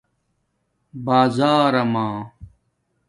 [1.05, 2.07] بازرمݳ